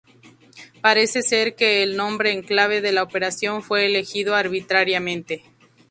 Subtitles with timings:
[0.81, 5.43] Parece ser que el nombre en clave de la operación fue elegido arbitrariamente.